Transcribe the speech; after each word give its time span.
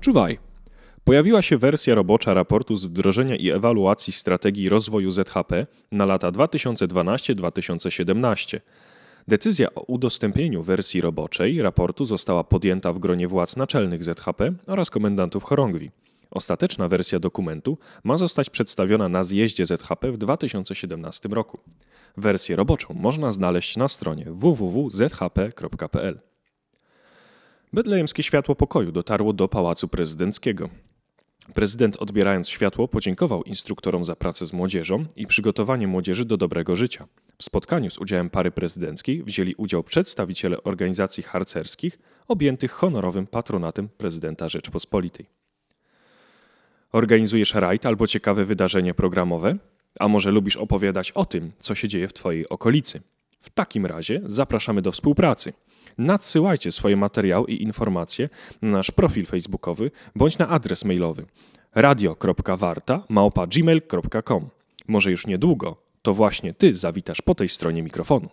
Czuwaj! 0.00 0.38
Pojawiła 1.04 1.42
się 1.42 1.58
wersja 1.58 1.94
robocza 1.94 2.34
raportu 2.34 2.76
z 2.76 2.84
wdrożenia 2.84 3.36
i 3.36 3.50
ewaluacji 3.50 4.12
strategii 4.12 4.68
rozwoju 4.68 5.10
ZHP 5.10 5.66
na 5.92 6.06
lata 6.06 6.32
2012-2017. 6.32 8.60
Decyzja 9.28 9.74
o 9.74 9.80
udostępnieniu 9.80 10.62
wersji 10.62 11.00
roboczej 11.00 11.62
raportu 11.62 12.04
została 12.04 12.44
podjęta 12.44 12.92
w 12.92 12.98
gronie 12.98 13.28
władz 13.28 13.56
naczelnych 13.56 14.04
ZHP 14.04 14.52
oraz 14.66 14.90
komendantów 14.90 15.44
chorągwi. 15.44 15.90
Ostateczna 16.30 16.88
wersja 16.88 17.18
dokumentu 17.18 17.78
ma 18.04 18.16
zostać 18.16 18.50
przedstawiona 18.50 19.08
na 19.08 19.24
zjeździe 19.24 19.66
ZHP 19.66 20.12
w 20.12 20.18
2017 20.18 21.28
roku. 21.28 21.58
Wersję 22.16 22.56
roboczą 22.56 22.94
można 22.94 23.32
znaleźć 23.32 23.76
na 23.76 23.88
stronie 23.88 24.26
www.zhp.pl. 24.28 26.29
Bedlejemskie 27.72 28.22
światło 28.22 28.54
pokoju 28.54 28.92
dotarło 28.92 29.32
do 29.32 29.48
Pałacu 29.48 29.88
Prezydenckiego. 29.88 30.68
Prezydent 31.54 31.96
odbierając 31.96 32.48
światło 32.48 32.88
podziękował 32.88 33.42
instruktorom 33.42 34.04
za 34.04 34.16
pracę 34.16 34.46
z 34.46 34.52
młodzieżą 34.52 35.04
i 35.16 35.26
przygotowanie 35.26 35.86
młodzieży 35.86 36.24
do 36.24 36.36
dobrego 36.36 36.76
życia. 36.76 37.06
W 37.38 37.44
spotkaniu 37.44 37.90
z 37.90 37.98
udziałem 37.98 38.30
pary 38.30 38.50
prezydenckiej 38.50 39.22
wzięli 39.22 39.54
udział 39.54 39.82
przedstawiciele 39.82 40.62
organizacji 40.62 41.22
harcerskich 41.22 41.98
objętych 42.28 42.72
honorowym 42.72 43.26
patronatem 43.26 43.88
prezydenta 43.88 44.48
Rzeczpospolitej. 44.48 45.26
Organizujesz 46.92 47.54
rajd 47.54 47.86
albo 47.86 48.06
ciekawe 48.06 48.44
wydarzenie 48.44 48.94
programowe? 48.94 49.56
A 50.00 50.08
może 50.08 50.30
lubisz 50.30 50.56
opowiadać 50.56 51.12
o 51.12 51.24
tym, 51.24 51.52
co 51.60 51.74
się 51.74 51.88
dzieje 51.88 52.08
w 52.08 52.12
Twojej 52.12 52.48
okolicy? 52.48 53.00
W 53.40 53.50
takim 53.50 53.86
razie 53.86 54.20
zapraszamy 54.26 54.82
do 54.82 54.92
współpracy. 54.92 55.52
Nadsyłajcie 55.98 56.72
swoje 56.72 56.96
materiały 56.96 57.50
i 57.50 57.62
informacje 57.62 58.28
na 58.62 58.70
nasz 58.70 58.90
profil 58.90 59.26
facebookowy 59.26 59.90
bądź 60.16 60.38
na 60.38 60.48
adres 60.48 60.84
mailowy 60.84 61.26
radio.warta@gmail.com. 61.74 64.48
Może 64.88 65.10
już 65.10 65.26
niedługo 65.26 65.76
to 66.02 66.14
właśnie 66.14 66.54
ty 66.54 66.74
zawitasz 66.74 67.22
po 67.22 67.34
tej 67.34 67.48
stronie 67.48 67.82
mikrofonu. 67.82 68.28